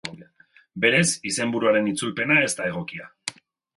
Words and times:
Berez, 0.85 1.03
izenburuaren 1.31 1.91
itzulpena 1.93 2.39
ez 2.47 2.51
da 2.61 2.67
egokia. 2.71 3.11